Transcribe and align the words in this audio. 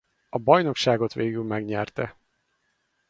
A 0.29 0.37
bajnokságot 0.37 1.13
végül 1.13 1.43
megnyerte. 1.43 2.17